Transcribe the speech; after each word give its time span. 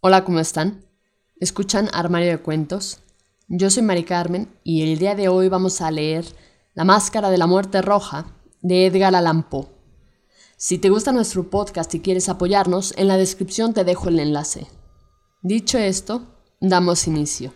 Hola, 0.00 0.22
¿cómo 0.22 0.38
están? 0.38 0.84
¿Escuchan 1.40 1.88
Armario 1.92 2.28
de 2.28 2.38
Cuentos? 2.38 3.00
Yo 3.48 3.68
soy 3.68 3.82
Mari 3.82 4.04
Carmen 4.04 4.48
y 4.62 4.82
el 4.82 4.96
día 4.96 5.16
de 5.16 5.28
hoy 5.28 5.48
vamos 5.48 5.80
a 5.80 5.90
leer 5.90 6.24
La 6.74 6.84
Máscara 6.84 7.30
de 7.30 7.36
la 7.36 7.48
Muerte 7.48 7.82
Roja 7.82 8.26
de 8.62 8.86
Edgar 8.86 9.16
Allan 9.16 9.42
Poe. 9.50 9.66
Si 10.56 10.78
te 10.78 10.88
gusta 10.88 11.10
nuestro 11.10 11.50
podcast 11.50 11.92
y 11.96 12.00
quieres 12.00 12.28
apoyarnos, 12.28 12.94
en 12.96 13.08
la 13.08 13.16
descripción 13.16 13.74
te 13.74 13.82
dejo 13.82 14.08
el 14.08 14.20
enlace. 14.20 14.68
Dicho 15.42 15.78
esto, 15.78 16.28
damos 16.60 17.08
inicio. 17.08 17.52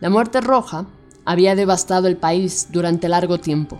La 0.00 0.10
Muerte 0.10 0.42
Roja 0.42 0.84
había 1.24 1.54
devastado 1.54 2.06
el 2.06 2.18
país 2.18 2.68
durante 2.70 3.08
largo 3.08 3.40
tiempo. 3.40 3.78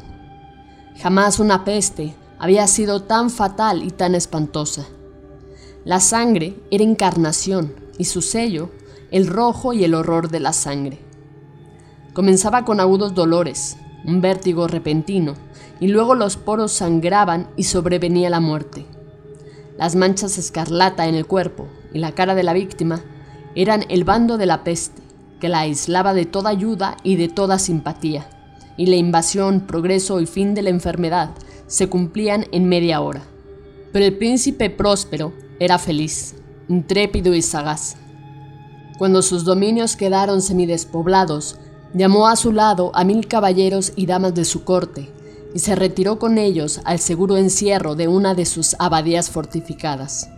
Jamás 0.96 1.38
una 1.40 1.62
peste 1.62 2.14
había 2.38 2.66
sido 2.68 3.02
tan 3.02 3.28
fatal 3.28 3.82
y 3.82 3.90
tan 3.90 4.14
espantosa. 4.14 4.86
La 5.84 6.00
sangre 6.00 6.56
era 6.70 6.82
encarnación 6.82 7.74
y 7.98 8.04
su 8.04 8.22
sello, 8.22 8.70
el 9.10 9.26
rojo 9.26 9.74
y 9.74 9.84
el 9.84 9.92
horror 9.92 10.30
de 10.30 10.40
la 10.40 10.54
sangre. 10.54 10.98
Comenzaba 12.14 12.64
con 12.64 12.80
agudos 12.80 13.14
dolores, 13.14 13.76
un 14.06 14.22
vértigo 14.22 14.66
repentino, 14.66 15.34
y 15.80 15.88
luego 15.88 16.14
los 16.14 16.38
poros 16.38 16.72
sangraban 16.72 17.48
y 17.56 17.64
sobrevenía 17.64 18.30
la 18.30 18.40
muerte. 18.40 18.86
Las 19.76 19.94
manchas 19.94 20.38
escarlata 20.38 21.06
en 21.06 21.16
el 21.16 21.26
cuerpo 21.26 21.68
y 21.92 21.98
la 21.98 22.12
cara 22.12 22.34
de 22.34 22.44
la 22.44 22.54
víctima 22.54 23.02
eran 23.54 23.84
el 23.90 24.04
bando 24.04 24.38
de 24.38 24.46
la 24.46 24.64
peste, 24.64 25.02
que 25.38 25.50
la 25.50 25.60
aislaba 25.60 26.14
de 26.14 26.24
toda 26.24 26.48
ayuda 26.48 26.96
y 27.02 27.16
de 27.16 27.28
toda 27.28 27.58
simpatía, 27.58 28.26
y 28.78 28.86
la 28.86 28.96
invasión, 28.96 29.60
progreso 29.60 30.18
y 30.22 30.26
fin 30.26 30.54
de 30.54 30.62
la 30.62 30.70
enfermedad 30.70 31.32
se 31.66 31.88
cumplían 31.88 32.46
en 32.52 32.70
media 32.70 33.02
hora. 33.02 33.20
Pero 33.92 34.06
el 34.06 34.16
príncipe 34.16 34.70
próspero 34.70 35.34
era 35.60 35.78
feliz, 35.78 36.34
intrépido 36.68 37.34
y 37.34 37.42
sagaz. 37.42 37.96
Cuando 38.98 39.22
sus 39.22 39.44
dominios 39.44 39.96
quedaron 39.96 40.42
semidespoblados, 40.42 41.58
llamó 41.94 42.28
a 42.28 42.36
su 42.36 42.52
lado 42.52 42.90
a 42.94 43.04
mil 43.04 43.26
caballeros 43.26 43.92
y 43.96 44.06
damas 44.06 44.34
de 44.34 44.44
su 44.44 44.64
corte, 44.64 45.10
y 45.54 45.60
se 45.60 45.76
retiró 45.76 46.18
con 46.18 46.38
ellos 46.38 46.80
al 46.84 46.98
seguro 46.98 47.36
encierro 47.36 47.94
de 47.94 48.08
una 48.08 48.34
de 48.34 48.44
sus 48.44 48.74
abadías 48.78 49.30
fortificadas. 49.30 50.28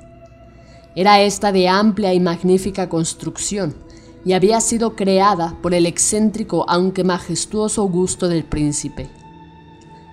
Era 0.94 1.20
esta 1.20 1.52
de 1.52 1.68
amplia 1.68 2.14
y 2.14 2.20
magnífica 2.20 2.88
construcción, 2.88 3.74
y 4.24 4.32
había 4.32 4.60
sido 4.60 4.96
creada 4.96 5.56
por 5.62 5.72
el 5.72 5.86
excéntrico 5.86 6.64
aunque 6.68 7.04
majestuoso 7.04 7.84
gusto 7.84 8.28
del 8.28 8.44
príncipe. 8.44 9.08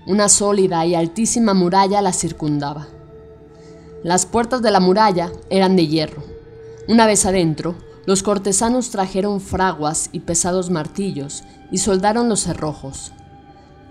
Una 0.05 0.29
sólida 0.29 0.85
y 0.85 0.95
altísima 0.95 1.53
muralla 1.53 2.01
la 2.01 2.13
circundaba. 2.13 2.87
Las 4.03 4.25
puertas 4.25 4.61
de 4.61 4.69
la 4.69 4.81
muralla 4.81 5.31
eran 5.49 5.77
de 5.77 5.87
hierro. 5.87 6.23
Una 6.89 7.07
vez 7.07 7.25
adentro, 7.25 7.75
los 8.05 8.21
cortesanos 8.21 8.89
trajeron 8.89 9.39
fraguas 9.39 10.09
y 10.11 10.19
pesados 10.19 10.69
martillos 10.69 11.45
y 11.71 11.77
soldaron 11.77 12.27
los 12.27 12.41
cerrojos. 12.41 13.13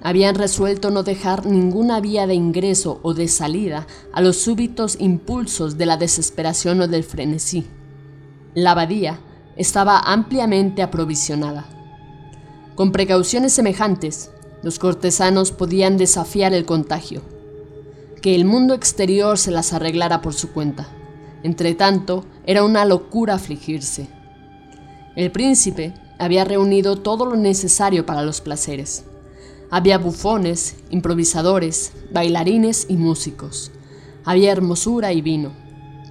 Habían 0.03 0.35
resuelto 0.35 0.91
no 0.91 1.03
dejar 1.03 1.47
ninguna 1.47 1.99
vía 2.01 2.27
de 2.27 2.35
ingreso 2.35 3.01
o 3.03 3.15
de 3.15 3.27
salida 3.27 3.87
a 4.13 4.21
los 4.21 4.37
súbitos 4.37 4.97
impulsos 5.01 5.79
de 5.79 5.87
la 5.87 5.97
desesperación 5.97 6.83
o 6.83 6.89
del 6.89 7.05
frenesí. 7.05 7.67
La 8.55 8.73
abadía 8.73 9.19
estaba 9.57 9.99
ampliamente 9.99 10.83
aprovisionada. 10.83 11.65
Con 12.75 12.93
precauciones 12.93 13.55
semejantes, 13.55 14.31
los 14.63 14.79
cortesanos 14.79 15.53
podían 15.53 15.97
desafiar 15.97 16.53
el 16.53 16.67
contagio 16.67 17.32
que 18.23 18.37
el 18.37 18.45
mundo 18.45 18.73
exterior 18.73 19.37
se 19.37 19.51
las 19.51 19.73
arreglara 19.73 20.23
por 20.23 20.33
su 20.33 20.53
cuenta. 20.53 20.87
Entretanto, 21.43 22.25
era 22.47 22.63
una 22.63 22.85
locura 22.85 23.35
afligirse. 23.35 24.09
El 25.17 25.33
príncipe 25.33 25.93
había 26.21 26.45
reunido 26.45 26.97
todo 26.97 27.27
lo 27.27 27.35
necesario 27.35 28.07
para 28.07 28.23
los 28.23 28.41
placeres. 28.41 29.05
Había 29.71 29.99
bufones, 29.99 30.77
improvisadores, 30.91 31.93
bailarines 32.13 32.87
y 32.89 32.97
músicos. 32.97 33.73
Había 34.25 34.53
hermosura 34.53 35.13
y 35.13 35.21
vino. 35.21 35.53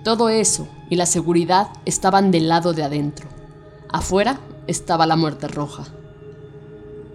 Todo 0.04 0.28
eso 0.28 0.68
y 0.90 0.98
la 0.98 1.06
seguridad 1.06 1.70
estaban 1.86 2.30
del 2.32 2.50
lado 2.50 2.74
de 2.74 2.84
adentro. 2.84 3.30
Afuera 3.90 4.42
estaba 4.68 5.08
la 5.08 5.16
muerte 5.16 5.48
roja. 5.48 5.86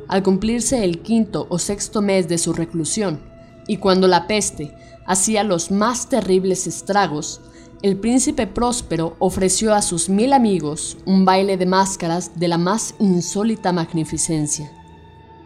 Al 0.09 0.22
cumplirse 0.22 0.84
el 0.84 1.03
quinto 1.03 1.47
o 1.50 1.59
sexto 1.59 2.00
mes 2.00 2.28
de 2.28 2.38
su 2.38 2.54
reclusión, 2.54 3.20
y 3.69 3.78
cuando 3.78 4.06
la 4.06 4.26
peste 4.26 4.75
hacía 5.06 5.44
los 5.44 5.71
más 5.71 6.09
terribles 6.09 6.67
estragos, 6.67 7.41
el 7.83 7.97
príncipe 7.97 8.47
próspero 8.47 9.17
ofreció 9.19 9.75
a 9.75 9.83
sus 9.83 10.09
mil 10.09 10.33
amigos 10.33 10.97
un 11.05 11.25
baile 11.25 11.56
de 11.56 11.67
máscaras 11.67 12.39
de 12.39 12.49
la 12.49 12.59
más 12.59 12.94
insólita 12.99 13.72
magnificencia. 13.72 14.72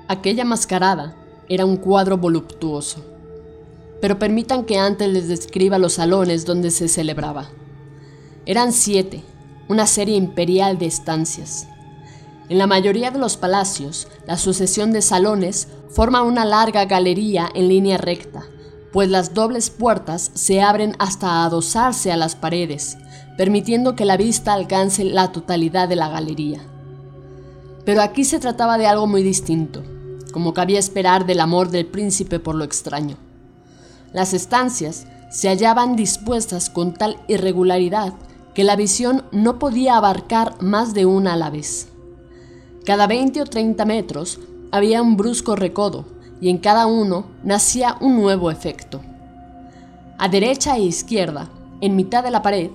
Aquella 0.09 0.45
mascarada 0.45 1.17
era 1.49 1.67
un 1.67 1.77
cuadro 1.77 2.17
voluptuoso. 2.17 3.05
Pero 4.01 4.19
permitan 4.19 4.65
que 4.65 4.79
antes 4.79 5.09
les 5.09 5.29
describa 5.29 5.79
los 5.79 5.95
salones 5.95 6.47
donde 6.47 6.71
se 6.71 6.89
celebraba. 6.89 7.51
Eran 8.47 8.73
siete, 8.73 9.23
una 9.69 9.87
serie 9.87 10.17
imperial 10.17 10.79
de 10.79 10.87
estancias. 10.87 11.69
En 12.49 12.59
la 12.59 12.67
mayoría 12.67 13.11
de 13.11 13.19
los 13.19 13.37
palacios, 13.37 14.09
la 14.27 14.39
sucesión 14.39 14.93
de 14.93 15.03
salones 15.03 15.69
forma 15.91 16.23
una 16.23 16.45
larga 16.45 16.85
galería 16.87 17.49
en 17.55 17.69
línea 17.69 17.99
recta, 17.99 18.45
pues 18.93 19.09
las 19.09 19.35
dobles 19.35 19.71
puertas 19.71 20.31
se 20.35 20.63
abren 20.63 20.97
hasta 20.99 21.45
adosarse 21.45 22.11
a 22.11 22.17
las 22.17 22.35
paredes, 22.35 22.99
permitiendo 23.37 23.95
que 23.95 24.05
la 24.05 24.17
vista 24.17 24.53
alcance 24.53 25.05
la 25.05 25.33
totalidad 25.33 25.89
de 25.89 25.97
la 25.97 26.09
galería. 26.09 26.61
Pero 27.85 28.03
aquí 28.03 28.25
se 28.25 28.39
trataba 28.39 28.79
de 28.79 28.87
algo 28.87 29.07
muy 29.07 29.23
distinto, 29.23 29.83
como 30.33 30.55
cabía 30.55 30.79
esperar 30.79 31.27
del 31.27 31.41
amor 31.41 31.71
del 31.71 31.87
príncipe 31.87 32.41
por 32.41 32.55
lo 32.55 32.65
extraño. 32.65 33.17
Las 34.13 34.35
estancias 34.35 35.07
se 35.31 35.49
hallaban 35.49 35.97
dispuestas 35.97 36.71
con 36.71 36.95
tal 36.95 37.17
irregularidad 37.29 38.15
que 38.55 38.65
la 38.65 38.77
visión 38.77 39.25
no 39.31 39.59
podía 39.59 39.97
abarcar 39.97 40.61
más 40.61 40.93
de 40.93 41.07
una 41.07 41.35
a 41.35 41.37
la 41.37 41.51
vez. 41.51 41.89
Cada 42.85 43.07
20 43.07 43.43
o 43.43 43.47
30 43.47 43.85
metros 43.85 44.41
había 44.73 45.03
un 45.03 45.17
brusco 45.17 45.55
recodo, 45.55 46.05
y 46.41 46.49
en 46.49 46.59
cada 46.59 46.87
uno 46.87 47.27
nacía 47.45 47.97
un 48.01 48.17
nuevo 48.17 48.51
efecto. 48.51 49.01
A 50.19 50.29
derecha 50.29 50.77
e 50.77 50.83
izquierda, 50.83 51.51
en 51.81 51.97
mitad 51.97 52.23
de 52.23 52.31
la 52.31 52.43
pared, 52.43 52.71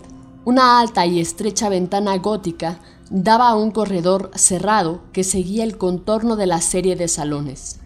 una 0.45 0.79
alta 0.79 1.05
y 1.05 1.19
estrecha 1.19 1.69
ventana 1.69 2.17
gótica 2.17 2.79
daba 3.09 3.49
a 3.49 3.55
un 3.55 3.71
corredor 3.71 4.31
cerrado 4.35 5.01
que 5.13 5.23
seguía 5.23 5.63
el 5.63 5.77
contorno 5.77 6.35
de 6.35 6.47
la 6.47 6.61
serie 6.61 6.95
de 6.95 7.07
salones. 7.07 7.79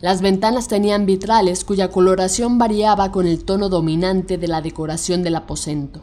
Las 0.00 0.20
ventanas 0.20 0.68
tenían 0.68 1.06
vitrales 1.06 1.64
cuya 1.64 1.90
coloración 1.90 2.58
variaba 2.58 3.10
con 3.10 3.26
el 3.26 3.44
tono 3.44 3.68
dominante 3.68 4.36
de 4.36 4.48
la 4.48 4.60
decoración 4.60 5.22
del 5.22 5.36
aposento. 5.36 6.02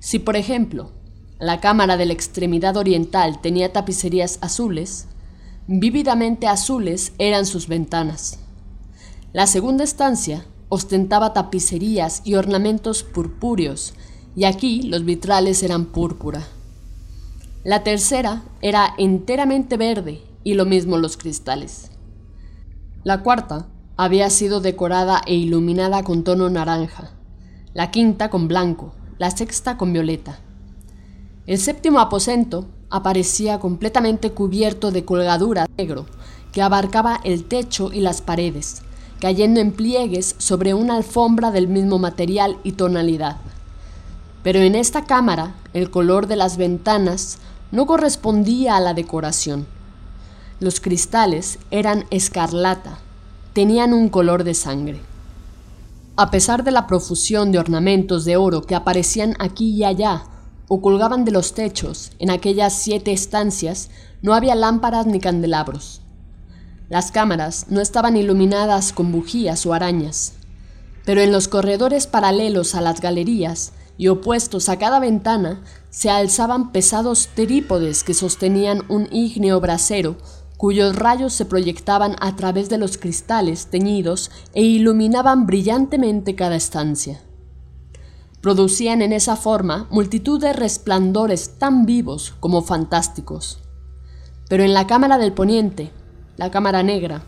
Si, 0.00 0.18
por 0.18 0.34
ejemplo, 0.34 0.90
la 1.38 1.60
cámara 1.60 1.96
de 1.96 2.06
la 2.06 2.12
extremidad 2.12 2.76
oriental 2.76 3.40
tenía 3.40 3.72
tapicerías 3.72 4.38
azules, 4.40 5.06
Vívidamente 5.72 6.48
azules 6.48 7.12
eran 7.18 7.46
sus 7.46 7.68
ventanas. 7.68 8.40
La 9.32 9.46
segunda 9.46 9.84
estancia 9.84 10.44
ostentaba 10.68 11.32
tapicerías 11.32 12.22
y 12.24 12.34
ornamentos 12.34 13.04
purpúreos, 13.04 13.94
y 14.34 14.46
aquí 14.46 14.82
los 14.82 15.04
vitrales 15.04 15.62
eran 15.62 15.84
púrpura. 15.84 16.42
La 17.62 17.84
tercera 17.84 18.42
era 18.60 18.92
enteramente 18.98 19.76
verde, 19.76 20.24
y 20.42 20.54
lo 20.54 20.64
mismo 20.64 20.98
los 20.98 21.16
cristales. 21.16 21.92
La 23.04 23.22
cuarta 23.22 23.68
había 23.96 24.28
sido 24.30 24.60
decorada 24.60 25.22
e 25.24 25.36
iluminada 25.36 26.02
con 26.02 26.24
tono 26.24 26.50
naranja, 26.50 27.12
la 27.74 27.92
quinta 27.92 28.28
con 28.28 28.48
blanco, 28.48 28.92
la 29.18 29.30
sexta 29.30 29.76
con 29.76 29.92
violeta. 29.92 30.40
El 31.46 31.58
séptimo 31.58 32.00
aposento 32.00 32.66
aparecía 32.90 33.60
completamente 33.60 34.32
cubierto 34.32 34.90
de 34.90 35.04
colgadura 35.04 35.66
negro 35.78 36.06
que 36.52 36.62
abarcaba 36.62 37.20
el 37.24 37.44
techo 37.44 37.92
y 37.92 38.00
las 38.00 38.20
paredes, 38.20 38.82
cayendo 39.20 39.60
en 39.60 39.72
pliegues 39.72 40.34
sobre 40.38 40.74
una 40.74 40.96
alfombra 40.96 41.50
del 41.50 41.68
mismo 41.68 41.98
material 41.98 42.58
y 42.64 42.72
tonalidad. 42.72 43.36
Pero 44.42 44.60
en 44.60 44.74
esta 44.74 45.04
cámara 45.04 45.54
el 45.72 45.90
color 45.90 46.26
de 46.26 46.36
las 46.36 46.56
ventanas 46.56 47.38
no 47.70 47.86
correspondía 47.86 48.76
a 48.76 48.80
la 48.80 48.94
decoración. 48.94 49.66
Los 50.58 50.80
cristales 50.80 51.58
eran 51.70 52.04
escarlata, 52.10 52.98
tenían 53.52 53.92
un 53.92 54.08
color 54.08 54.44
de 54.44 54.54
sangre. 54.54 55.00
A 56.16 56.30
pesar 56.30 56.64
de 56.64 56.70
la 56.70 56.86
profusión 56.86 57.52
de 57.52 57.58
ornamentos 57.58 58.24
de 58.24 58.36
oro 58.36 58.62
que 58.62 58.74
aparecían 58.74 59.36
aquí 59.38 59.70
y 59.70 59.84
allá 59.84 60.24
o 60.72 60.80
colgaban 60.80 61.24
de 61.24 61.32
los 61.32 61.52
techos, 61.52 62.12
en 62.20 62.30
aquellas 62.30 62.72
siete 62.72 63.10
estancias 63.10 63.90
no 64.22 64.34
había 64.34 64.54
lámparas 64.54 65.04
ni 65.04 65.18
candelabros. 65.18 66.00
Las 66.88 67.10
cámaras 67.10 67.66
no 67.70 67.80
estaban 67.80 68.16
iluminadas 68.16 68.92
con 68.92 69.10
bujías 69.10 69.66
o 69.66 69.74
arañas, 69.74 70.34
pero 71.04 71.22
en 71.22 71.32
los 71.32 71.48
corredores 71.48 72.06
paralelos 72.06 72.76
a 72.76 72.82
las 72.82 73.00
galerías 73.00 73.72
y 73.98 74.06
opuestos 74.06 74.68
a 74.68 74.78
cada 74.78 75.00
ventana 75.00 75.60
se 75.90 76.08
alzaban 76.08 76.70
pesados 76.70 77.30
trípodes 77.34 78.04
que 78.04 78.14
sostenían 78.14 78.84
un 78.88 79.08
ígneo 79.10 79.60
brasero 79.60 80.18
cuyos 80.56 80.94
rayos 80.94 81.32
se 81.32 81.46
proyectaban 81.46 82.14
a 82.20 82.36
través 82.36 82.68
de 82.68 82.78
los 82.78 82.96
cristales 82.96 83.66
teñidos 83.66 84.30
e 84.54 84.62
iluminaban 84.62 85.46
brillantemente 85.46 86.36
cada 86.36 86.54
estancia. 86.54 87.20
Producían 88.40 89.02
en 89.02 89.12
esa 89.12 89.36
forma 89.36 89.86
multitud 89.90 90.40
de 90.40 90.54
resplandores 90.54 91.58
tan 91.58 91.84
vivos 91.84 92.34
como 92.40 92.62
fantásticos. 92.62 93.60
Pero 94.48 94.64
en 94.64 94.72
la 94.72 94.86
cámara 94.86 95.18
del 95.18 95.32
poniente, 95.32 95.90
la 96.38 96.50
cámara 96.50 96.82
negra, 96.82 97.22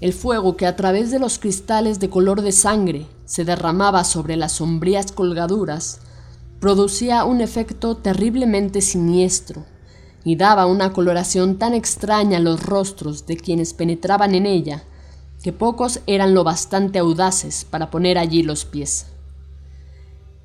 el 0.00 0.14
fuego 0.14 0.56
que 0.56 0.66
a 0.66 0.76
través 0.76 1.10
de 1.10 1.18
los 1.18 1.38
cristales 1.38 2.00
de 2.00 2.08
color 2.08 2.40
de 2.40 2.52
sangre 2.52 3.06
se 3.26 3.44
derramaba 3.44 4.02
sobre 4.04 4.36
las 4.36 4.52
sombrías 4.52 5.12
colgaduras, 5.12 6.00
producía 6.58 7.24
un 7.24 7.42
efecto 7.42 7.98
terriblemente 7.98 8.80
siniestro 8.80 9.66
y 10.24 10.36
daba 10.36 10.64
una 10.64 10.94
coloración 10.94 11.58
tan 11.58 11.74
extraña 11.74 12.38
a 12.38 12.40
los 12.40 12.62
rostros 12.62 13.26
de 13.26 13.36
quienes 13.36 13.74
penetraban 13.74 14.34
en 14.34 14.46
ella 14.46 14.84
que 15.42 15.52
pocos 15.52 16.00
eran 16.06 16.32
lo 16.34 16.44
bastante 16.44 16.98
audaces 16.98 17.64
para 17.64 17.90
poner 17.90 18.16
allí 18.16 18.42
los 18.42 18.64
pies. 18.64 19.06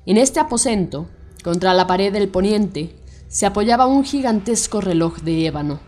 En 0.06 0.16
este 0.16 0.40
aposento, 0.40 1.08
contra 1.44 1.74
la 1.74 1.86
pared 1.86 2.12
del 2.12 2.28
poniente, 2.28 2.96
se 3.28 3.44
apoyaba 3.44 3.86
un 3.86 4.04
gigantesco 4.04 4.80
reloj 4.80 5.18
de 5.18 5.46
ébano 5.46 5.80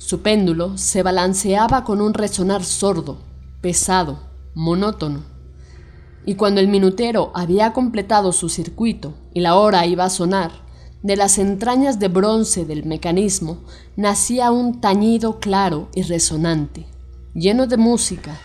su 0.00 0.22
péndulo 0.22 0.78
se 0.78 1.02
balanceaba 1.02 1.84
con 1.84 2.00
un 2.00 2.14
resonar 2.14 2.64
sordo, 2.64 3.18
pesado, 3.60 4.18
monótono. 4.54 5.24
Y 6.24 6.36
cuando 6.36 6.62
el 6.62 6.68
minutero 6.68 7.30
había 7.34 7.74
completado 7.74 8.32
su 8.32 8.48
circuito 8.48 9.12
y 9.34 9.40
la 9.40 9.56
hora 9.56 9.84
iba 9.84 10.06
a 10.06 10.10
sonar, 10.10 10.52
de 11.02 11.16
las 11.16 11.36
entrañas 11.36 11.98
de 11.98 12.08
bronce 12.08 12.64
del 12.64 12.86
mecanismo 12.86 13.58
nacía 13.94 14.50
un 14.50 14.80
tañido 14.80 15.38
claro 15.38 15.90
y 15.94 16.02
resonante, 16.02 16.86
lleno 17.34 17.66
de 17.66 17.76
música, 17.76 18.40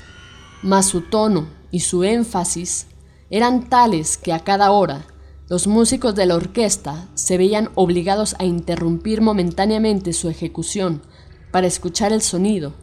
mas 0.61 0.87
su 0.87 1.01
tono 1.01 1.47
y 1.71 1.79
su 1.79 2.03
énfasis 2.03 2.87
eran 3.29 3.69
tales 3.69 4.17
que 4.17 4.33
a 4.33 4.39
cada 4.39 4.71
hora 4.71 5.05
los 5.47 5.67
músicos 5.67 6.15
de 6.15 6.25
la 6.25 6.35
orquesta 6.35 7.07
se 7.13 7.37
veían 7.37 7.69
obligados 7.75 8.35
a 8.39 8.45
interrumpir 8.45 9.21
momentáneamente 9.21 10.13
su 10.13 10.27
ejecución 10.29 11.03
para 11.51 11.67
escuchar 11.67 12.11
el 12.11 12.21
sonido, 12.21 12.73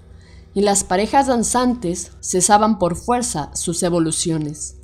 y 0.55 0.61
las 0.61 0.85
parejas 0.85 1.27
danzantes 1.27 2.13
cesaban 2.21 2.79
por 2.79 2.95
fuerza 2.95 3.51
sus 3.55 3.83
evoluciones. 3.83 4.77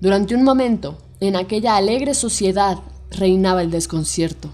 Durante 0.00 0.34
un 0.34 0.42
momento, 0.42 0.98
en 1.20 1.36
aquella 1.36 1.76
alegre 1.76 2.14
sociedad 2.14 2.78
reinaba 3.10 3.62
el 3.62 3.70
desconcierto, 3.70 4.50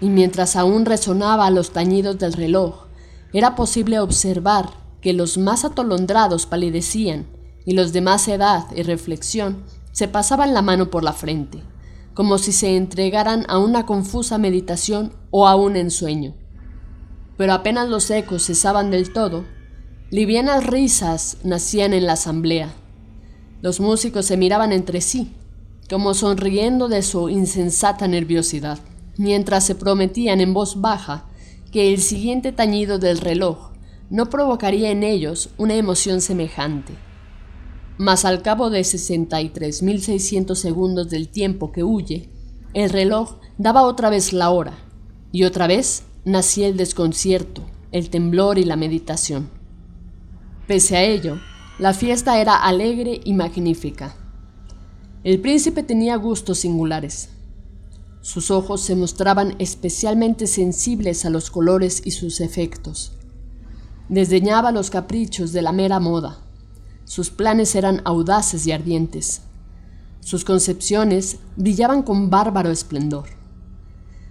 y 0.00 0.08
mientras 0.08 0.56
aún 0.56 0.84
resonaba 0.84 1.50
los 1.50 1.70
tañidos 1.70 2.18
del 2.18 2.34
reloj, 2.34 2.86
era 3.32 3.56
posible 3.56 4.00
observar 4.00 4.70
que 5.00 5.12
los 5.12 5.38
más 5.38 5.64
atolondrados 5.64 6.46
palidecían 6.46 7.26
y 7.64 7.72
los 7.72 7.92
de 7.92 8.00
más 8.00 8.28
edad 8.28 8.66
y 8.74 8.82
reflexión 8.82 9.64
se 9.92 10.08
pasaban 10.08 10.54
la 10.54 10.62
mano 10.62 10.90
por 10.90 11.04
la 11.04 11.12
frente, 11.12 11.62
como 12.14 12.38
si 12.38 12.52
se 12.52 12.76
entregaran 12.76 13.44
a 13.48 13.58
una 13.58 13.86
confusa 13.86 14.38
meditación 14.38 15.12
o 15.30 15.46
a 15.46 15.56
un 15.56 15.76
ensueño 15.76 16.34
pero 17.36 17.52
apenas 17.52 17.88
los 17.88 18.10
ecos 18.10 18.46
cesaban 18.46 18.90
del 18.90 19.12
todo, 19.12 19.44
livianas 20.10 20.66
risas 20.66 21.38
nacían 21.42 21.92
en 21.92 22.06
la 22.06 22.14
asamblea. 22.14 22.72
Los 23.60 23.80
músicos 23.80 24.26
se 24.26 24.36
miraban 24.36 24.72
entre 24.72 25.00
sí, 25.00 25.32
como 25.90 26.14
sonriendo 26.14 26.88
de 26.88 27.02
su 27.02 27.28
insensata 27.28 28.06
nerviosidad, 28.06 28.78
mientras 29.16 29.64
se 29.64 29.74
prometían 29.74 30.40
en 30.40 30.54
voz 30.54 30.80
baja 30.80 31.26
que 31.72 31.92
el 31.92 32.00
siguiente 32.00 32.52
tañido 32.52 32.98
del 32.98 33.18
reloj 33.18 33.72
no 34.10 34.30
provocaría 34.30 34.90
en 34.90 35.02
ellos 35.02 35.50
una 35.56 35.74
emoción 35.74 36.20
semejante. 36.20 36.92
Mas 37.96 38.24
al 38.24 38.42
cabo 38.42 38.70
de 38.70 38.80
63.600 38.80 40.54
segundos 40.54 41.10
del 41.10 41.28
tiempo 41.28 41.70
que 41.70 41.84
huye, 41.84 42.30
el 42.72 42.90
reloj 42.90 43.36
daba 43.56 43.82
otra 43.82 44.10
vez 44.10 44.32
la 44.32 44.50
hora, 44.50 44.74
y 45.30 45.44
otra 45.44 45.66
vez 45.66 46.04
nacía 46.24 46.66
el 46.66 46.76
desconcierto, 46.76 47.62
el 47.92 48.10
temblor 48.10 48.58
y 48.58 48.64
la 48.64 48.76
meditación. 48.76 49.48
Pese 50.66 50.96
a 50.96 51.04
ello, 51.04 51.38
la 51.78 51.92
fiesta 51.92 52.40
era 52.40 52.56
alegre 52.56 53.20
y 53.24 53.34
magnífica. 53.34 54.16
El 55.22 55.40
príncipe 55.40 55.82
tenía 55.82 56.16
gustos 56.16 56.58
singulares. 56.58 57.30
Sus 58.20 58.50
ojos 58.50 58.80
se 58.80 58.96
mostraban 58.96 59.54
especialmente 59.58 60.46
sensibles 60.46 61.24
a 61.24 61.30
los 61.30 61.50
colores 61.50 62.02
y 62.04 62.12
sus 62.12 62.40
efectos. 62.40 63.12
Desdeñaba 64.08 64.72
los 64.72 64.90
caprichos 64.90 65.52
de 65.52 65.62
la 65.62 65.72
mera 65.72 66.00
moda. 66.00 66.43
Sus 67.04 67.30
planes 67.30 67.74
eran 67.74 68.00
audaces 68.04 68.66
y 68.66 68.72
ardientes. 68.72 69.42
Sus 70.20 70.44
concepciones 70.44 71.38
brillaban 71.56 72.02
con 72.02 72.30
bárbaro 72.30 72.70
esplendor. 72.70 73.28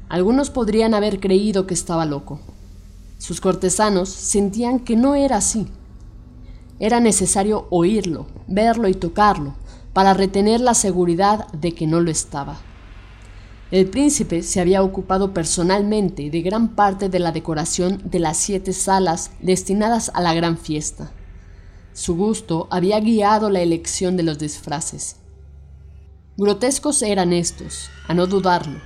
Algunos 0.09 0.49
podrían 0.49 0.93
haber 0.93 1.19
creído 1.19 1.67
que 1.67 1.75
estaba 1.75 2.05
loco. 2.05 2.39
Sus 3.19 3.41
cortesanos 3.41 4.09
sentían 4.09 4.79
que 4.79 4.95
no 4.95 5.15
era 5.15 5.37
así. 5.37 5.67
Era 6.79 6.99
necesario 6.99 7.67
oírlo, 7.69 8.25
verlo 8.47 8.87
y 8.87 8.93
tocarlo 8.93 9.53
para 9.93 10.13
retener 10.13 10.59
la 10.59 10.73
seguridad 10.73 11.47
de 11.53 11.73
que 11.73 11.87
no 11.87 12.01
lo 12.01 12.09
estaba. 12.09 12.57
El 13.71 13.87
príncipe 13.87 14.43
se 14.43 14.59
había 14.59 14.83
ocupado 14.83 15.33
personalmente 15.33 16.29
de 16.29 16.41
gran 16.41 16.69
parte 16.75 17.09
de 17.09 17.19
la 17.19 17.31
decoración 17.31 18.01
de 18.05 18.19
las 18.19 18.37
siete 18.37 18.73
salas 18.73 19.31
destinadas 19.41 20.11
a 20.13 20.21
la 20.21 20.33
gran 20.33 20.57
fiesta. 20.57 21.11
Su 21.93 22.15
gusto 22.15 22.67
había 22.71 22.99
guiado 22.99 23.49
la 23.49 23.61
elección 23.61 24.17
de 24.17 24.23
los 24.23 24.39
disfraces. 24.39 25.17
Grotescos 26.37 27.01
eran 27.01 27.33
estos, 27.33 27.89
a 28.07 28.13
no 28.13 28.25
dudarlo, 28.25 28.79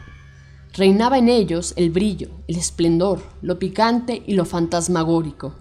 Reinaba 0.78 1.18
en 1.18 1.28
ellos 1.28 1.74
el 1.76 1.90
brillo, 1.90 2.30
el 2.48 2.56
esplendor, 2.56 3.24
lo 3.42 3.58
picante 3.58 4.22
y 4.28 4.36
lo 4.36 4.46
fantasmagórico. 4.46 5.56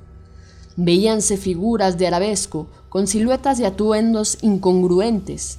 Veíanse 0.76 1.38
figuras 1.38 1.96
de 1.96 2.06
arabesco 2.06 2.66
con 2.90 3.06
siluetas 3.06 3.58
y 3.58 3.64
atuendos 3.64 4.36
incongruentes. 4.42 5.58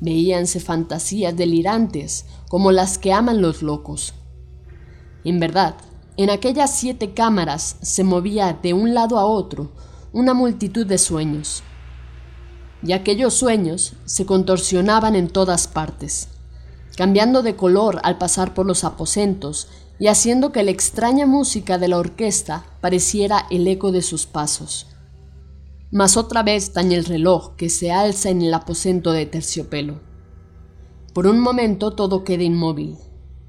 Veíanse 0.00 0.58
fantasías 0.58 1.36
delirantes 1.36 2.24
como 2.48 2.72
las 2.72 2.98
que 2.98 3.12
aman 3.12 3.40
los 3.40 3.62
locos. 3.62 4.12
En 5.22 5.38
verdad, 5.38 5.76
en 6.16 6.30
aquellas 6.30 6.76
siete 6.76 7.14
cámaras 7.14 7.76
se 7.82 8.02
movía 8.02 8.58
de 8.60 8.74
un 8.74 8.92
lado 8.92 9.20
a 9.20 9.24
otro 9.24 9.70
una 10.16 10.34
multitud 10.34 10.86
de 10.86 10.98
sueños. 10.98 11.62
Y 12.82 12.92
aquellos 12.92 13.34
sueños 13.34 13.94
se 14.04 14.26
contorsionaban 14.26 15.14
en 15.14 15.28
todas 15.28 15.68
partes 15.68 16.28
cambiando 16.96 17.42
de 17.42 17.56
color 17.56 18.00
al 18.02 18.18
pasar 18.18 18.54
por 18.54 18.66
los 18.66 18.82
aposentos 18.82 19.68
y 19.98 20.08
haciendo 20.08 20.50
que 20.50 20.62
la 20.62 20.70
extraña 20.70 21.26
música 21.26 21.78
de 21.78 21.88
la 21.88 21.98
orquesta 21.98 22.64
pareciera 22.80 23.46
el 23.50 23.68
eco 23.68 23.92
de 23.92 24.02
sus 24.02 24.26
pasos. 24.26 24.86
Mas 25.90 26.16
otra 26.16 26.42
vez 26.42 26.72
tañe 26.72 26.96
el 26.96 27.04
reloj 27.04 27.54
que 27.56 27.70
se 27.70 27.92
alza 27.92 28.30
en 28.30 28.42
el 28.42 28.52
aposento 28.52 29.12
de 29.12 29.26
terciopelo. 29.26 30.00
Por 31.12 31.26
un 31.26 31.38
momento 31.38 31.92
todo 31.92 32.24
queda 32.24 32.42
inmóvil, 32.42 32.96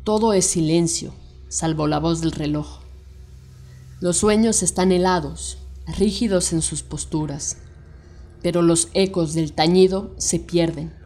todo 0.04 0.34
es 0.34 0.46
silencio, 0.46 1.14
salvo 1.50 1.88
la 1.88 2.00
voz 2.00 2.22
del 2.22 2.32
reloj. 2.32 2.80
Los 4.00 4.18
sueños 4.18 4.62
están 4.62 4.92
helados, 4.92 5.58
rígidos 5.88 6.54
en 6.54 6.62
sus 6.62 6.84
posturas, 6.84 7.58
pero 8.42 8.62
los 8.62 8.90
ecos 8.94 9.34
del 9.34 9.54
tañido 9.54 10.14
se 10.18 10.40
pierden 10.40 10.98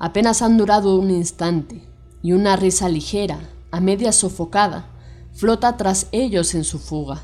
Apenas 0.00 0.42
han 0.42 0.56
durado 0.56 0.96
un 0.96 1.10
instante, 1.10 1.82
y 2.22 2.32
una 2.32 2.54
risa 2.54 2.88
ligera, 2.88 3.40
a 3.72 3.80
media 3.80 4.12
sofocada, 4.12 4.86
flota 5.32 5.76
tras 5.76 6.06
ellos 6.12 6.54
en 6.54 6.62
su 6.62 6.78
fuga. 6.78 7.22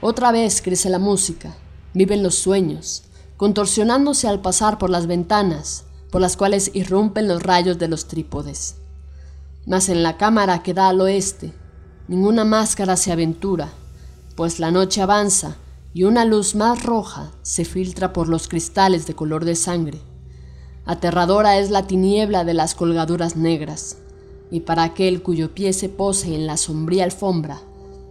Otra 0.00 0.32
vez 0.32 0.62
crece 0.62 0.88
la 0.88 0.98
música, 0.98 1.54
viven 1.92 2.22
los 2.22 2.36
sueños, 2.36 3.04
contorsionándose 3.36 4.26
al 4.26 4.40
pasar 4.40 4.78
por 4.78 4.88
las 4.88 5.06
ventanas, 5.06 5.84
por 6.10 6.22
las 6.22 6.38
cuales 6.38 6.70
irrumpen 6.72 7.28
los 7.28 7.42
rayos 7.42 7.78
de 7.78 7.88
los 7.88 8.08
trípodes. 8.08 8.76
Mas 9.66 9.90
en 9.90 10.02
la 10.02 10.16
cámara 10.16 10.62
que 10.62 10.72
da 10.72 10.88
al 10.88 11.00
oeste, 11.02 11.52
ninguna 12.08 12.44
máscara 12.44 12.96
se 12.96 13.12
aventura, 13.12 13.70
pues 14.34 14.60
la 14.60 14.70
noche 14.70 15.02
avanza 15.02 15.56
y 15.94 16.04
una 16.04 16.26
luz 16.26 16.54
más 16.54 16.82
roja 16.82 17.30
se 17.40 17.64
filtra 17.64 18.12
por 18.12 18.28
los 18.28 18.48
cristales 18.48 19.06
de 19.06 19.14
color 19.14 19.46
de 19.46 19.54
sangre 19.54 20.00
Aterradora 20.86 21.58
es 21.58 21.70
la 21.70 21.86
tiniebla 21.86 22.44
de 22.44 22.52
las 22.52 22.74
colgaduras 22.74 23.36
negras, 23.36 23.96
y 24.50 24.60
para 24.60 24.82
aquel 24.82 25.22
cuyo 25.22 25.54
pie 25.54 25.72
se 25.72 25.88
pose 25.88 26.34
en 26.34 26.46
la 26.46 26.58
sombría 26.58 27.04
alfombra, 27.04 27.62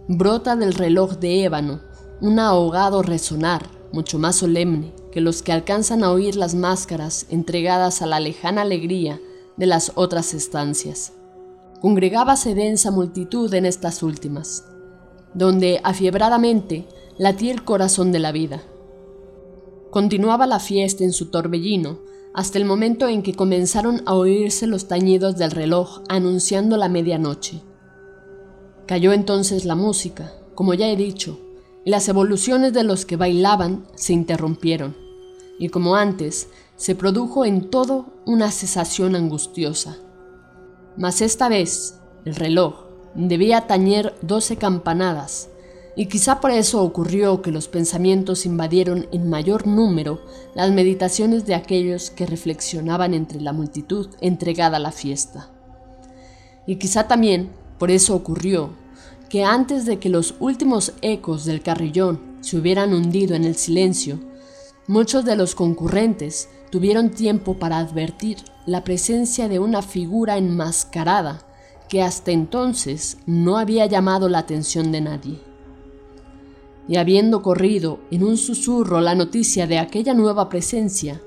brota 0.08 0.56
del 0.56 0.74
reloj 0.74 1.12
de 1.18 1.44
ébano 1.44 1.80
un 2.20 2.40
ahogado 2.40 3.02
resonar 3.02 3.68
mucho 3.92 4.18
más 4.18 4.36
solemne 4.36 4.92
que 5.12 5.20
los 5.20 5.42
que 5.42 5.52
alcanzan 5.52 6.02
a 6.02 6.10
oír 6.10 6.34
las 6.34 6.56
máscaras 6.56 7.26
entregadas 7.30 8.02
a 8.02 8.06
la 8.06 8.18
lejana 8.18 8.62
alegría 8.62 9.20
de 9.56 9.66
las 9.66 9.92
otras 9.94 10.34
estancias. 10.34 11.12
Congregábase 11.80 12.56
densa 12.56 12.90
multitud 12.90 13.54
en 13.54 13.66
estas 13.66 14.02
últimas, 14.02 14.64
donde 15.32 15.80
afiebradamente 15.84 16.88
latía 17.16 17.52
el 17.52 17.64
corazón 17.64 18.10
de 18.10 18.18
la 18.18 18.32
vida. 18.32 18.62
Continuaba 19.90 20.46
la 20.46 20.58
fiesta 20.58 21.04
en 21.04 21.12
su 21.12 21.26
torbellino 21.26 22.00
hasta 22.34 22.58
el 22.58 22.64
momento 22.64 23.06
en 23.06 23.22
que 23.22 23.34
comenzaron 23.34 24.02
a 24.06 24.14
oírse 24.14 24.66
los 24.66 24.88
tañidos 24.88 25.36
del 25.36 25.52
reloj 25.52 26.00
anunciando 26.08 26.76
la 26.76 26.88
medianoche. 26.88 27.62
Cayó 28.86 29.12
entonces 29.12 29.64
la 29.64 29.76
música, 29.76 30.32
como 30.56 30.74
ya 30.74 30.88
he 30.88 30.96
dicho, 30.96 31.38
y 31.84 31.90
las 31.90 32.08
evoluciones 32.08 32.72
de 32.72 32.82
los 32.82 33.06
que 33.06 33.16
bailaban 33.16 33.86
se 33.94 34.12
interrumpieron, 34.12 34.96
y 35.60 35.68
como 35.68 35.94
antes, 35.94 36.48
se 36.74 36.96
produjo 36.96 37.44
en 37.44 37.70
todo 37.70 38.06
una 38.26 38.50
cesación 38.50 39.14
angustiosa. 39.14 39.98
Mas 40.96 41.20
esta 41.22 41.48
vez, 41.48 42.00
el 42.24 42.34
reloj 42.34 42.86
debía 43.14 43.68
tañer 43.68 44.14
doce 44.22 44.56
campanadas, 44.56 45.50
y 45.96 46.06
quizá 46.06 46.40
por 46.40 46.50
eso 46.50 46.82
ocurrió 46.82 47.40
que 47.40 47.52
los 47.52 47.68
pensamientos 47.68 48.46
invadieron 48.46 49.06
en 49.12 49.30
mayor 49.30 49.66
número 49.66 50.20
las 50.54 50.72
meditaciones 50.72 51.46
de 51.46 51.54
aquellos 51.54 52.10
que 52.10 52.26
reflexionaban 52.26 53.14
entre 53.14 53.40
la 53.40 53.52
multitud 53.52 54.08
entregada 54.20 54.78
a 54.78 54.80
la 54.80 54.90
fiesta. 54.90 55.50
Y 56.66 56.76
quizá 56.76 57.06
también 57.06 57.50
por 57.78 57.90
eso 57.90 58.16
ocurrió 58.16 58.70
que 59.28 59.44
antes 59.44 59.84
de 59.84 59.98
que 59.98 60.08
los 60.08 60.34
últimos 60.40 60.94
ecos 61.00 61.44
del 61.44 61.62
carrillón 61.62 62.20
se 62.40 62.56
hubieran 62.56 62.92
hundido 62.92 63.36
en 63.36 63.44
el 63.44 63.54
silencio, 63.54 64.18
muchos 64.88 65.24
de 65.24 65.36
los 65.36 65.54
concurrentes 65.54 66.48
tuvieron 66.70 67.10
tiempo 67.10 67.54
para 67.54 67.78
advertir 67.78 68.38
la 68.66 68.82
presencia 68.82 69.48
de 69.48 69.60
una 69.60 69.80
figura 69.80 70.38
enmascarada 70.38 71.46
que 71.88 72.02
hasta 72.02 72.32
entonces 72.32 73.18
no 73.26 73.58
había 73.58 73.86
llamado 73.86 74.28
la 74.28 74.38
atención 74.38 74.90
de 74.90 75.00
nadie 75.00 75.53
y 76.86 76.96
habiendo 76.96 77.42
corrido 77.42 78.00
en 78.10 78.24
un 78.24 78.36
susurro 78.36 79.00
la 79.00 79.14
noticia 79.14 79.66
de 79.66 79.78
aquella 79.78 80.14
nueva 80.14 80.48
presencia, 80.48 81.20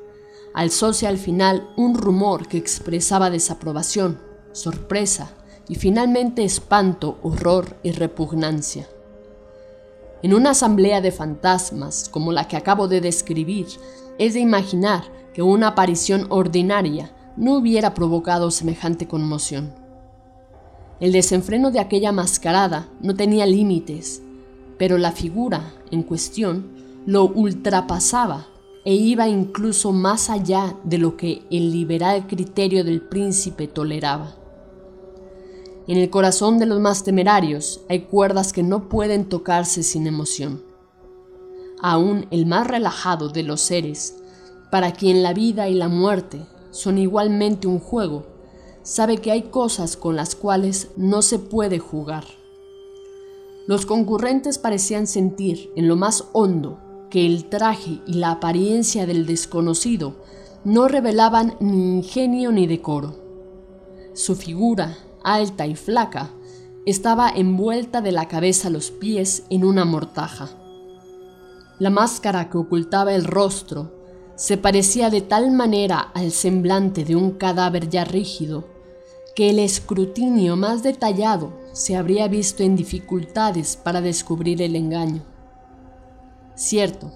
alzóse 0.53 1.07
al 1.07 1.17
final 1.17 1.69
un 1.75 1.95
rumor 1.95 2.47
que 2.47 2.57
expresaba 2.57 3.29
desaprobación, 3.29 4.19
sorpresa 4.51 5.31
y 5.67 5.75
finalmente 5.75 6.43
espanto, 6.43 7.17
horror 7.23 7.77
y 7.83 7.91
repugnancia. 7.91 8.87
En 10.23 10.33
una 10.33 10.51
asamblea 10.51 11.01
de 11.01 11.11
fantasmas 11.11 12.09
como 12.09 12.31
la 12.31 12.47
que 12.47 12.57
acabo 12.57 12.87
de 12.87 13.01
describir, 13.01 13.67
es 14.17 14.33
de 14.33 14.39
imaginar 14.39 15.03
que 15.33 15.43
una 15.43 15.69
aparición 15.69 16.25
ordinaria 16.29 17.11
no 17.35 17.55
hubiera 17.55 17.93
provocado 17.93 18.49
semejante 18.49 19.07
conmoción. 19.07 19.73
El 20.99 21.11
desenfreno 21.11 21.69
de 21.69 21.79
aquella 21.79 22.11
mascarada 22.11 22.89
no 22.99 23.13
tenía 23.13 23.45
límites 23.45 24.23
pero 24.77 24.97
la 24.97 25.11
figura 25.11 25.73
en 25.91 26.03
cuestión 26.03 26.71
lo 27.05 27.25
ultrapasaba 27.25 28.47
e 28.85 28.93
iba 28.93 29.27
incluso 29.27 29.91
más 29.91 30.29
allá 30.29 30.75
de 30.83 30.97
lo 30.97 31.17
que 31.17 31.43
el 31.51 31.71
liberal 31.71 32.27
criterio 32.27 32.83
del 32.83 33.01
príncipe 33.01 33.67
toleraba. 33.67 34.35
En 35.87 35.97
el 35.97 36.09
corazón 36.09 36.57
de 36.57 36.65
los 36.65 36.79
más 36.79 37.03
temerarios 37.03 37.81
hay 37.89 38.01
cuerdas 38.01 38.53
que 38.53 38.63
no 38.63 38.89
pueden 38.89 39.29
tocarse 39.29 39.83
sin 39.83 40.05
emoción. 40.05 40.63
Aún 41.81 42.27
el 42.31 42.45
más 42.45 42.67
relajado 42.67 43.29
de 43.29 43.43
los 43.43 43.61
seres, 43.61 44.15
para 44.71 44.91
quien 44.91 45.23
la 45.23 45.33
vida 45.33 45.69
y 45.69 45.73
la 45.73 45.87
muerte 45.87 46.45
son 46.71 46.97
igualmente 46.97 47.67
un 47.67 47.79
juego, 47.79 48.25
sabe 48.83 49.17
que 49.17 49.31
hay 49.31 49.43
cosas 49.43 49.95
con 49.97 50.15
las 50.15 50.35
cuales 50.35 50.89
no 50.97 51.21
se 51.21 51.39
puede 51.39 51.79
jugar. 51.79 52.25
Los 53.67 53.85
concurrentes 53.85 54.57
parecían 54.57 55.07
sentir 55.07 55.71
en 55.75 55.89
lo 55.89 55.97
más 55.97 56.23
hondo 56.31 56.79
que 57.09 57.25
el 57.25 57.49
traje 57.49 58.01
y 58.07 58.13
la 58.13 58.31
apariencia 58.31 59.05
del 59.05 59.25
desconocido 59.25 60.15
no 60.63 60.87
revelaban 60.87 61.57
ni 61.59 61.97
ingenio 61.97 62.53
ni 62.53 62.65
decoro. 62.65 63.15
Su 64.13 64.35
figura, 64.35 64.97
alta 65.21 65.67
y 65.67 65.75
flaca, 65.75 66.31
estaba 66.85 67.29
envuelta 67.29 67.99
de 67.99 68.13
la 68.13 68.29
cabeza 68.29 68.69
a 68.69 68.71
los 68.71 68.89
pies 68.89 69.43
en 69.49 69.65
una 69.65 69.83
mortaja. 69.83 70.49
La 71.77 71.89
máscara 71.89 72.49
que 72.49 72.57
ocultaba 72.57 73.13
el 73.13 73.25
rostro 73.25 73.91
se 74.35 74.57
parecía 74.57 75.09
de 75.09 75.19
tal 75.19 75.51
manera 75.51 75.99
al 75.99 76.31
semblante 76.31 77.03
de 77.03 77.17
un 77.17 77.31
cadáver 77.31 77.89
ya 77.89 78.05
rígido 78.05 78.63
que 79.35 79.49
el 79.49 79.59
escrutinio 79.59 80.55
más 80.55 80.83
detallado 80.83 81.66
se 81.77 81.95
habría 81.95 82.27
visto 82.27 82.63
en 82.63 82.75
dificultades 82.75 83.77
para 83.77 84.01
descubrir 84.01 84.63
el 84.63 84.75
engaño. 84.75 85.21
Cierto, 86.55 87.11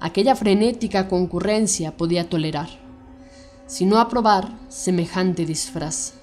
aquella 0.00 0.34
frenética 0.34 1.06
concurrencia 1.06 1.98
podía 1.98 2.26
tolerar, 2.26 2.70
si 3.66 3.84
no 3.84 3.98
aprobar 3.98 4.56
semejante 4.70 5.44
disfraz. 5.44 6.14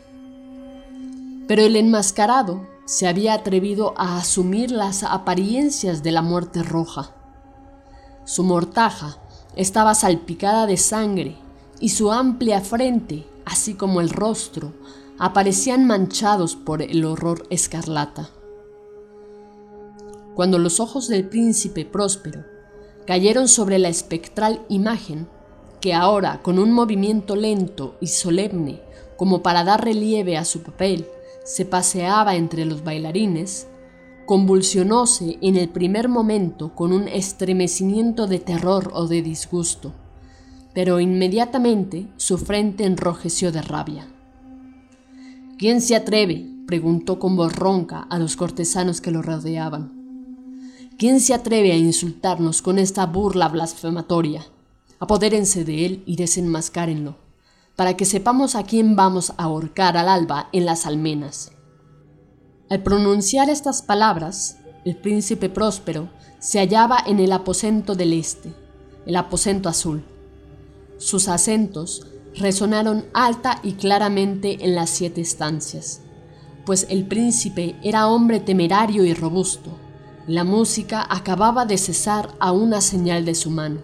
Pero 1.47 1.61
el 1.61 1.75
enmascarado 1.75 2.67
se 2.85 3.07
había 3.07 3.35
atrevido 3.35 3.93
a 3.95 4.17
asumir 4.17 4.71
las 4.71 5.03
apariencias 5.03 6.01
de 6.01 6.11
la 6.11 6.23
muerte 6.23 6.63
roja. 6.63 7.11
Su 8.25 8.43
mortaja 8.43 9.19
estaba 9.55 9.93
salpicada 9.93 10.65
de 10.65 10.77
sangre 10.77 11.37
y 11.79 11.89
su 11.89 12.11
amplia 12.11 12.59
frente, 12.61 13.27
así 13.45 13.75
como 13.75 14.01
el 14.01 14.09
rostro, 14.09 14.73
aparecían 15.19 15.85
manchados 15.85 16.55
por 16.55 16.81
el 16.81 17.03
horror 17.05 17.47
escarlata. 17.49 18.29
Cuando 20.35 20.59
los 20.59 20.79
ojos 20.79 21.07
del 21.07 21.27
príncipe 21.27 21.85
próspero 21.85 22.45
cayeron 23.07 23.47
sobre 23.47 23.79
la 23.79 23.89
espectral 23.89 24.61
imagen, 24.69 25.27
que 25.81 25.93
ahora, 25.93 26.41
con 26.43 26.59
un 26.59 26.71
movimiento 26.71 27.35
lento 27.35 27.95
y 27.99 28.07
solemne, 28.07 28.81
como 29.15 29.41
para 29.41 29.63
dar 29.63 29.83
relieve 29.83 30.37
a 30.37 30.45
su 30.45 30.61
papel, 30.61 31.07
se 31.43 31.65
paseaba 31.65 32.35
entre 32.35 32.65
los 32.65 32.83
bailarines, 32.83 33.67
convulsionóse 34.27 35.37
en 35.41 35.55
el 35.55 35.69
primer 35.69 36.09
momento 36.09 36.75
con 36.75 36.91
un 36.91 37.07
estremecimiento 37.07 38.27
de 38.27 38.39
terror 38.39 38.91
o 38.93 39.07
de 39.07 39.21
disgusto, 39.21 39.93
pero 40.73 40.99
inmediatamente 40.99 42.07
su 42.17 42.37
frente 42.37 42.83
enrojeció 42.83 43.51
de 43.51 43.61
rabia. 43.61 44.07
¿Quién 45.57 45.81
se 45.81 45.95
atreve? 45.95 46.47
preguntó 46.67 47.17
con 47.17 47.35
voz 47.35 47.55
ronca 47.55 48.01
a 48.11 48.19
los 48.19 48.35
cortesanos 48.35 49.01
que 49.01 49.09
lo 49.09 49.23
rodeaban. 49.23 49.91
¿Quién 50.99 51.19
se 51.19 51.33
atreve 51.33 51.71
a 51.71 51.77
insultarnos 51.77 52.61
con 52.61 52.77
esta 52.77 53.07
burla 53.07 53.47
blasfematoria? 53.47 54.45
Apodérense 54.99 55.63
de 55.63 55.85
él 55.87 56.03
y 56.05 56.15
desenmascárenlo, 56.15 57.17
para 57.75 57.97
que 57.97 58.05
sepamos 58.05 58.53
a 58.53 58.65
quién 58.65 58.95
vamos 58.95 59.31
a 59.31 59.43
ahorcar 59.45 59.97
al 59.97 60.09
alba 60.09 60.49
en 60.53 60.65
las 60.65 60.85
almenas. 60.85 61.51
Al 62.69 62.83
pronunciar 62.83 63.49
estas 63.49 63.81
palabras, 63.81 64.57
el 64.85 64.95
príncipe 64.95 65.49
próspero 65.49 66.09
se 66.37 66.59
hallaba 66.59 66.99
en 67.07 67.19
el 67.19 67.31
aposento 67.31 67.95
del 67.95 68.13
este, 68.13 68.53
el 69.07 69.15
aposento 69.15 69.69
azul. 69.69 70.03
Sus 70.99 71.27
acentos 71.27 72.05
resonaron 72.39 73.05
alta 73.13 73.59
y 73.63 73.73
claramente 73.73 74.65
en 74.65 74.75
las 74.75 74.89
siete 74.89 75.21
estancias, 75.21 76.01
pues 76.65 76.87
el 76.89 77.05
príncipe 77.05 77.75
era 77.81 78.07
hombre 78.07 78.39
temerario 78.39 79.05
y 79.05 79.13
robusto. 79.13 79.71
La 80.27 80.43
música 80.43 81.05
acababa 81.09 81.65
de 81.65 81.77
cesar 81.77 82.29
a 82.39 82.51
una 82.51 82.81
señal 82.81 83.25
de 83.25 83.35
su 83.35 83.49
mano. 83.49 83.79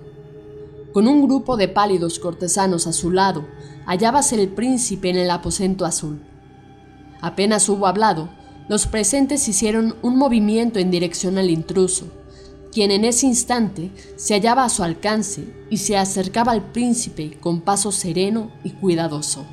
Con 0.92 1.08
un 1.08 1.26
grupo 1.26 1.58
de 1.58 1.68
pálidos 1.68 2.20
cortesanos 2.20 2.86
a 2.86 2.94
su 2.94 3.12
lado, 3.12 3.46
hallábase 3.86 4.42
el 4.42 4.50
príncipe 4.50 5.10
en 5.10 5.18
el 5.18 5.32
aposento 5.32 5.86
azul. 5.86 6.22
Apenas 7.22 7.68
hubo 7.70 7.88
hablado, 7.88 8.30
los 8.68 8.88
presentes 8.88 9.48
hicieron 9.48 9.96
un 10.02 10.18
movimiento 10.18 10.80
en 10.80 10.92
dirección 10.92 11.38
al 11.38 11.50
intruso, 11.50 12.08
quien 12.74 12.92
en 12.92 13.06
ese 13.06 13.28
instante 13.28 13.92
se 14.16 14.34
hallaba 14.34 14.66
a 14.66 14.70
su 14.70 14.84
alcance 14.84 15.46
y 15.70 15.78
se 15.78 15.96
acercaba 15.96 16.52
al 16.52 16.72
príncipe 16.72 17.38
con 17.40 17.62
paso 17.62 17.92
sereno 17.92 18.52
y 18.64 18.72
cuidadoso. 18.72 19.46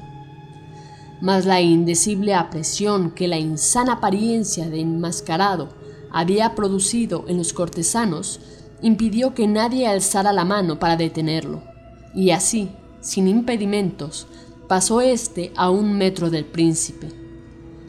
Mas 1.20 1.44
la 1.44 1.60
indecible 1.60 2.34
apresión 2.34 3.10
que 3.10 3.28
la 3.28 3.38
insana 3.38 3.94
apariencia 3.94 4.70
de 4.70 4.80
enmascarado 4.80 5.68
había 6.10 6.54
producido 6.54 7.26
en 7.28 7.36
los 7.36 7.52
cortesanos 7.52 8.40
impidió 8.80 9.34
que 9.34 9.46
nadie 9.46 9.86
alzara 9.86 10.32
la 10.32 10.46
mano 10.46 10.78
para 10.78 10.96
detenerlo, 10.96 11.62
y 12.14 12.30
así, 12.30 12.70
sin 13.02 13.28
impedimentos, 13.28 14.26
pasó 14.66 15.02
éste 15.02 15.52
a 15.56 15.68
un 15.68 15.92
metro 15.92 16.30
del 16.30 16.46
príncipe 16.46 17.19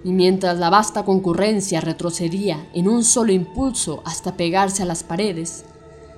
y 0.04 0.12
mientras 0.12 0.58
la 0.58 0.70
vasta 0.70 1.06
concurrencia 1.06 1.82
retrocedía 1.82 2.68
en 2.74 2.88
un 2.88 3.04
solo 3.04 3.32
impulso 3.32 4.02
hasta 4.06 4.36
pegarse 4.36 4.84
a 4.84 4.86
las 4.86 5.04
paredes, 5.04 5.66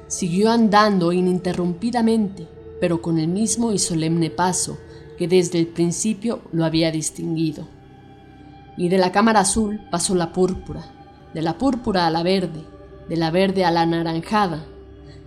siguió 0.08 0.52
andando 0.52 1.12
ininterrumpidamente, 1.12 2.48
pero 2.80 3.02
con 3.02 3.20
el 3.20 3.28
mismo 3.28 3.72
y 3.72 3.80
solemne 3.80 4.30
paso 4.30 4.78
que 5.18 5.28
desde 5.28 5.60
el 5.60 5.68
principio 5.68 6.42
lo 6.52 6.66
había 6.66 6.92
distinguido. 6.92 7.68
Y 8.78 8.90
de 8.90 8.98
la 8.98 9.12
cámara 9.12 9.42
azul 9.42 9.82
pasó 9.92 10.16
la 10.16 10.32
púrpura, 10.32 10.84
de 11.34 11.42
la 11.42 11.58
púrpura 11.58 12.08
a 12.08 12.10
la 12.10 12.24
verde, 12.24 12.64
de 13.10 13.18
la 13.18 13.32
verde 13.32 13.66
a 13.66 13.72
la 13.72 13.82
anaranjada, 13.82 14.66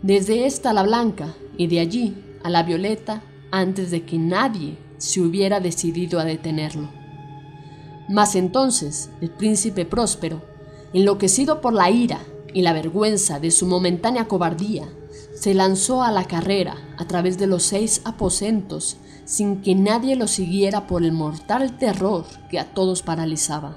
desde 0.02 0.46
esta 0.46 0.70
a 0.70 0.72
la 0.72 0.82
blanca 0.82 1.34
y 1.56 1.66
de 1.66 1.80
allí 1.80 2.14
a 2.42 2.50
la 2.50 2.62
violeta 2.62 3.22
antes 3.50 3.90
de 3.90 4.04
que 4.04 4.18
nadie 4.18 4.78
se 4.98 5.20
hubiera 5.20 5.60
decidido 5.60 6.18
a 6.18 6.24
detenerlo. 6.24 6.95
Mas 8.08 8.34
entonces 8.34 9.10
el 9.20 9.30
príncipe 9.30 9.84
próspero, 9.84 10.42
enloquecido 10.92 11.60
por 11.60 11.72
la 11.72 11.90
ira 11.90 12.20
y 12.52 12.62
la 12.62 12.72
vergüenza 12.72 13.40
de 13.40 13.50
su 13.50 13.66
momentánea 13.66 14.28
cobardía, 14.28 14.88
se 15.34 15.54
lanzó 15.54 16.02
a 16.02 16.10
la 16.10 16.24
carrera 16.24 16.76
a 16.96 17.06
través 17.06 17.38
de 17.38 17.46
los 17.46 17.62
seis 17.62 18.00
aposentos 18.04 18.96
sin 19.26 19.60
que 19.60 19.74
nadie 19.74 20.16
lo 20.16 20.28
siguiera 20.28 20.86
por 20.86 21.02
el 21.02 21.12
mortal 21.12 21.76
terror 21.78 22.24
que 22.48 22.58
a 22.58 22.72
todos 22.72 23.02
paralizaba. 23.02 23.76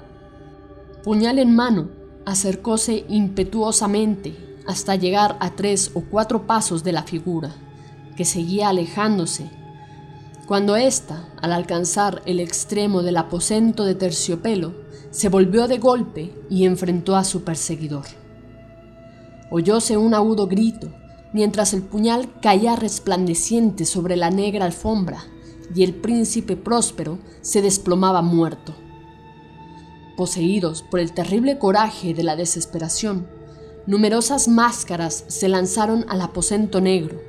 Puñal 1.02 1.38
en 1.38 1.54
mano, 1.54 1.90
acercóse 2.24 3.04
impetuosamente 3.08 4.36
hasta 4.66 4.94
llegar 4.94 5.36
a 5.40 5.50
tres 5.50 5.90
o 5.94 6.02
cuatro 6.02 6.46
pasos 6.46 6.84
de 6.84 6.92
la 6.92 7.02
figura, 7.02 7.50
que 8.16 8.24
seguía 8.24 8.68
alejándose. 8.68 9.50
Cuando 10.50 10.74
ésta, 10.74 11.28
al 11.40 11.52
alcanzar 11.52 12.22
el 12.26 12.40
extremo 12.40 13.04
del 13.04 13.18
aposento 13.18 13.84
de 13.84 13.94
terciopelo, 13.94 14.74
se 15.12 15.28
volvió 15.28 15.68
de 15.68 15.78
golpe 15.78 16.34
y 16.50 16.64
enfrentó 16.64 17.14
a 17.14 17.22
su 17.22 17.44
perseguidor. 17.44 18.06
Oyóse 19.52 19.96
un 19.96 20.12
agudo 20.12 20.48
grito, 20.48 20.88
mientras 21.32 21.72
el 21.72 21.82
puñal 21.82 22.40
caía 22.40 22.74
resplandeciente 22.74 23.84
sobre 23.84 24.16
la 24.16 24.30
negra 24.30 24.64
alfombra 24.64 25.22
y 25.72 25.84
el 25.84 25.94
príncipe 25.94 26.56
próspero 26.56 27.20
se 27.42 27.62
desplomaba 27.62 28.20
muerto. 28.20 28.74
Poseídos 30.16 30.82
por 30.82 30.98
el 30.98 31.12
terrible 31.12 31.60
coraje 31.60 32.12
de 32.12 32.24
la 32.24 32.34
desesperación, 32.34 33.28
numerosas 33.86 34.48
máscaras 34.48 35.26
se 35.28 35.48
lanzaron 35.48 36.04
al 36.08 36.20
aposento 36.20 36.80
negro, 36.80 37.20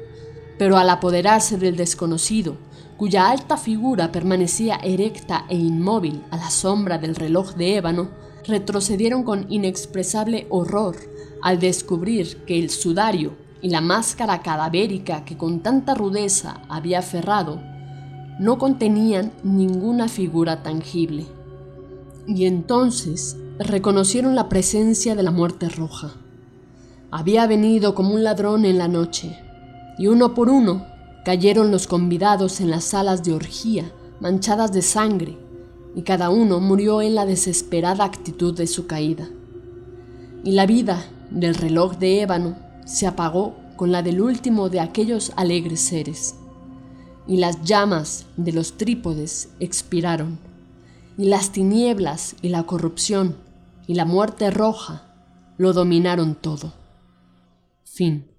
pero 0.58 0.78
al 0.78 0.90
apoderarse 0.90 1.58
del 1.58 1.75
desconocido, 1.75 2.58
cuya 3.01 3.31
alta 3.31 3.58
figura 3.58 4.12
permanecía 4.12 4.75
erecta 4.75 5.46
e 5.50 5.55
inmóvil 5.55 6.22
a 6.29 6.38
la 6.38 6.51
sombra 6.51 7.00
del 7.00 7.15
reloj 7.15 7.55
de 7.55 7.77
ébano, 7.77 8.10
retrocedieron 8.46 9.24
con 9.24 9.51
inexpresable 9.51 10.46
horror 10.51 10.98
al 11.41 11.60
descubrir 11.60 12.46
que 12.46 12.60
el 12.60 12.70
sudario 12.70 13.31
y 13.60 13.70
la 13.70 13.81
máscara 13.81 14.43
cadavérica 14.43 15.25
que 15.25 15.36
con 15.36 15.62
tanta 15.62 15.96
rudeza 15.96 16.62
había 16.70 17.00
aferrado 17.00 17.60
no 18.38 18.60
contenían 18.60 19.31
ninguna 19.43 20.08
figura 20.08 20.62
tangible. 20.62 21.25
Y 22.27 22.46
entonces 22.46 23.36
reconocieron 23.58 24.36
la 24.36 24.48
presencia 24.48 25.15
de 25.15 25.24
la 25.24 25.31
muerte 25.31 25.70
roja. 25.70 26.12
Había 27.10 27.48
venido 27.48 27.96
como 27.96 28.13
un 28.13 28.24
ladrón 28.24 28.63
en 28.63 28.77
la 28.77 28.88
noche, 28.88 29.39
y 29.98 30.05
uno 30.05 30.36
por 30.36 30.50
uno 30.50 30.91
cayeron 31.24 31.72
los 31.72 31.88
convidados 31.88 32.62
en 32.62 32.70
las 32.70 32.84
salas 32.84 33.24
de 33.24 33.34
orgía 33.34 33.92
manchadas 34.22 34.72
de 34.72 34.84
sangre, 34.84 35.38
y 35.96 36.04
cada 36.04 36.30
uno 36.30 36.60
murió 36.60 37.01
en 37.01 37.16
la 37.16 37.25
desesperada 37.25 38.06
actitud 38.06 38.56
de 38.56 38.68
su 38.68 38.86
caída. 38.86 39.28
Y 40.44 40.51
la 40.51 40.66
vida 40.66 41.04
del 41.32 41.56
reloj 41.56 41.98
de 41.98 42.22
ébano 42.22 42.56
se 42.86 43.08
apagó 43.08 43.56
con 43.75 43.92
la 43.92 44.04
del 44.04 44.22
último 44.22 44.70
de 44.70 44.80
aquellos 44.80 45.34
alegres 45.36 45.82
seres, 45.82 46.36
y 47.28 47.38
las 47.38 47.63
llamas 47.63 48.28
de 48.38 48.54
los 48.54 48.78
trípodes 48.78 49.50
expiraron, 49.60 50.40
y 51.18 51.25
las 51.25 51.51
tinieblas 51.51 52.36
y 52.42 52.50
la 52.50 52.63
corrupción 52.63 53.36
y 53.88 53.96
la 53.96 54.06
muerte 54.06 54.51
roja 54.51 55.13
lo 55.58 55.74
dominaron 55.74 56.36
todo. 56.36 56.74
Fin. 57.84 58.30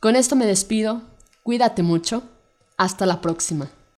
Con 0.00 0.16
esto 0.16 0.34
me 0.34 0.46
despido. 0.46 1.02
Cuídate 1.44 1.84
mucho. 1.84 2.31
Hasta 2.82 3.06
la 3.06 3.20
próxima. 3.20 3.68